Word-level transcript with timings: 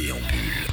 T'es 0.00 0.12
en 0.12 0.16
bulle. 0.16 0.69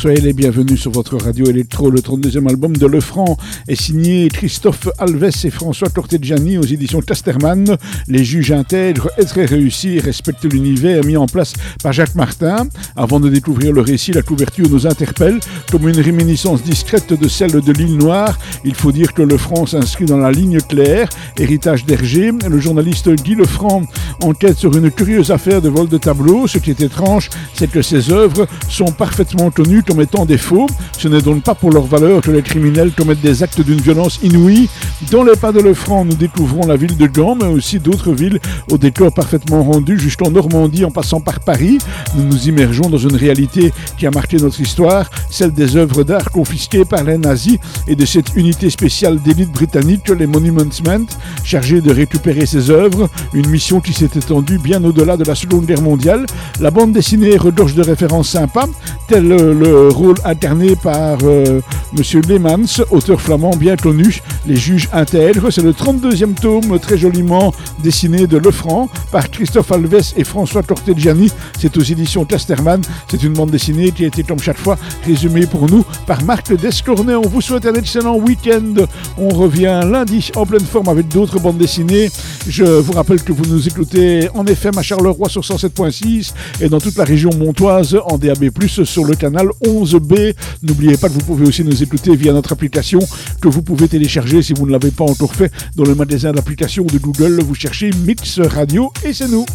Soyez 0.00 0.22
les 0.22 0.32
bienvenus 0.32 0.80
sur 0.80 0.92
votre 0.92 1.18
radio 1.18 1.44
électro. 1.44 1.90
Le 1.90 2.00
32e 2.00 2.48
album 2.48 2.74
de 2.74 2.86
Lefranc 2.86 3.36
est 3.68 3.78
signé 3.78 4.30
Christophe 4.30 4.88
Alves 4.96 5.44
et 5.44 5.50
François 5.50 5.90
Tortegiani 5.90 6.56
aux 6.56 6.62
éditions 6.62 7.02
Casterman. 7.02 7.76
Les 8.08 8.24
juges 8.24 8.50
intègres 8.50 9.10
et 9.18 9.26
très 9.26 9.44
réussis 9.44 10.00
respectent 10.00 10.50
l'univers 10.50 11.04
mis 11.04 11.18
en 11.18 11.26
place 11.26 11.52
par 11.82 11.92
Jacques 11.92 12.14
Martin. 12.14 12.66
Avant 12.96 13.20
de 13.20 13.28
découvrir 13.28 13.74
le 13.74 13.82
récit, 13.82 14.12
la 14.12 14.22
couverture 14.22 14.70
nous 14.70 14.86
interpelle 14.86 15.38
comme 15.70 15.86
une 15.86 16.00
réminiscence 16.00 16.62
discrète 16.62 17.12
de 17.12 17.28
celle 17.28 17.60
de 17.60 17.72
l'île 17.72 17.98
Noire. 17.98 18.38
Il 18.64 18.74
faut 18.74 18.92
dire 18.92 19.12
que 19.12 19.20
Lefranc 19.20 19.66
s'inscrit 19.66 20.06
dans 20.06 20.16
la 20.16 20.30
ligne 20.30 20.60
claire, 20.62 21.10
héritage 21.38 21.84
d'Hergé. 21.84 22.32
Le 22.48 22.58
journaliste 22.58 23.10
Guy 23.22 23.34
Lefranc 23.34 23.82
enquête 24.22 24.56
sur 24.56 24.74
une 24.74 24.90
curieuse 24.90 25.30
affaire 25.30 25.60
de 25.60 25.68
vol 25.68 25.88
de 25.88 25.98
tableau. 25.98 26.46
Ce 26.46 26.56
qui 26.56 26.70
est 26.70 26.80
étrange, 26.80 27.28
c'est 27.52 27.70
que 27.70 27.82
ses 27.82 28.10
œuvres 28.10 28.46
sont 28.70 28.92
parfaitement 28.92 29.29
connues 29.50 29.82
comme 29.82 30.00
étant 30.00 30.26
des 30.26 30.38
faux. 30.38 30.66
Ce 30.98 31.08
n'est 31.08 31.22
donc 31.22 31.42
pas 31.42 31.54
pour 31.54 31.70
leur 31.70 31.84
valeur 31.84 32.20
que 32.20 32.30
les 32.30 32.42
criminels 32.42 32.92
commettent 32.92 33.20
des 33.20 33.42
actes 33.42 33.60
d'une 33.60 33.80
violence 33.80 34.18
inouïe. 34.22 34.68
Dans 35.10 35.24
les 35.24 35.36
pas 35.36 35.52
de 35.52 35.60
Lefranc, 35.60 36.04
nous 36.04 36.14
découvrons 36.14 36.66
la 36.66 36.76
ville 36.76 36.96
de 36.96 37.06
Gand, 37.06 37.36
mais 37.36 37.46
aussi 37.46 37.78
d'autres 37.78 38.12
villes 38.12 38.40
au 38.70 38.78
décor 38.78 39.12
parfaitement 39.12 39.62
rendu 39.62 39.98
jusqu'en 39.98 40.30
Normandie 40.30 40.84
en 40.84 40.90
passant 40.90 41.20
par 41.20 41.40
Paris. 41.40 41.78
Nous 42.16 42.24
nous 42.24 42.48
immergeons 42.48 42.90
dans 42.90 42.98
une 42.98 43.16
réalité 43.16 43.72
qui 43.96 44.06
a 44.06 44.10
marqué 44.10 44.36
notre 44.36 44.60
histoire, 44.60 45.10
celle 45.30 45.52
des 45.52 45.76
œuvres 45.76 46.04
d'art 46.04 46.30
confisquées 46.30 46.84
par 46.84 47.04
les 47.04 47.18
nazis 47.18 47.58
et 47.88 47.96
de 47.96 48.04
cette 48.04 48.34
unité 48.36 48.68
spéciale 48.70 49.20
d'élite 49.22 49.52
britannique, 49.52 50.08
les 50.08 50.26
Monuments 50.26 50.64
Men, 50.86 51.06
chargée 51.44 51.80
de 51.80 51.92
récupérer 51.92 52.46
ces 52.46 52.70
œuvres, 52.70 53.08
une 53.32 53.48
mission 53.48 53.80
qui 53.80 53.92
s'est 53.92 54.10
étendue 54.16 54.58
bien 54.58 54.82
au-delà 54.84 55.16
de 55.16 55.24
la 55.24 55.34
Seconde 55.34 55.66
Guerre 55.66 55.82
mondiale. 55.82 56.26
La 56.60 56.70
bande 56.70 56.92
dessinée 56.92 57.36
regorge 57.36 57.74
de 57.74 57.82
références 57.82 58.30
sympas, 58.30 58.68
tel 59.08 59.19
le 59.20 59.88
rôle 59.88 60.16
incarné 60.24 60.76
par 60.76 61.18
euh, 61.24 61.60
Monsieur 61.96 62.20
Lemans, 62.28 62.84
auteur 62.90 63.20
flamand 63.20 63.56
bien 63.56 63.74
connu, 63.76 64.20
Les 64.46 64.54
Juges 64.54 64.88
intègres. 64.92 65.50
C'est 65.50 65.62
le 65.62 65.72
32e 65.72 66.34
tome 66.34 66.78
très 66.78 66.96
joliment 66.96 67.52
dessiné 67.82 68.28
de 68.28 68.38
Lefranc 68.38 68.88
par 69.10 69.28
Christophe 69.28 69.72
Alves 69.72 70.12
et 70.16 70.22
François 70.22 70.62
Tortegiani. 70.62 71.32
C'est 71.58 71.76
aux 71.76 71.82
éditions 71.82 72.24
Casterman. 72.24 72.80
C'est 73.10 73.22
une 73.24 73.32
bande 73.32 73.50
dessinée 73.50 73.90
qui 73.90 74.04
a 74.04 74.06
été 74.06 74.22
comme 74.22 74.38
chaque 74.38 74.58
fois 74.58 74.78
résumée 75.04 75.46
pour 75.46 75.68
nous 75.68 75.84
par 76.06 76.22
Marc 76.22 76.54
Descornet. 76.54 77.16
On 77.16 77.22
vous 77.22 77.40
souhaite 77.40 77.66
un 77.66 77.74
excellent 77.74 78.16
week-end. 78.16 78.86
On 79.18 79.30
revient 79.30 79.80
lundi 79.84 80.30
en 80.36 80.46
pleine 80.46 80.64
forme 80.64 80.88
avec 80.88 81.08
d'autres 81.08 81.40
bandes 81.40 81.58
dessinées. 81.58 82.08
Je 82.46 82.64
vous 82.64 82.92
rappelle 82.92 83.22
que 83.22 83.32
vous 83.32 83.46
nous 83.46 83.66
écoutez 83.66 84.28
en 84.34 84.46
FM 84.46 84.78
à 84.78 84.82
Charleroi 84.82 85.28
sur 85.28 85.42
107.6 85.42 86.32
et 86.60 86.68
dans 86.68 86.80
toute 86.80 86.96
la 86.96 87.04
région 87.04 87.30
montoise 87.36 87.98
en 88.06 88.16
DAB+, 88.16 88.48
sur 88.84 89.04
le 89.04 89.16
canal 89.16 89.48
11B. 89.64 90.34
N'oubliez 90.62 90.96
pas 90.96 91.08
que 91.08 91.14
vous 91.14 91.20
pouvez 91.20 91.48
aussi 91.48 91.64
nous 91.64 91.79
écouter 91.82 92.14
via 92.16 92.32
notre 92.32 92.52
application 92.52 93.00
que 93.40 93.48
vous 93.48 93.62
pouvez 93.62 93.88
télécharger 93.88 94.42
si 94.42 94.52
vous 94.52 94.66
ne 94.66 94.72
l'avez 94.72 94.90
pas 94.90 95.04
encore 95.04 95.34
fait 95.34 95.52
dans 95.76 95.84
le 95.84 95.94
magasin 95.94 96.32
d'applications 96.32 96.84
de 96.84 96.98
Google. 96.98 97.40
Vous 97.40 97.54
cherchez 97.54 97.90
Mix 98.04 98.40
Radio 98.40 98.92
et 99.04 99.12
c'est 99.12 99.28
nous. 99.28 99.46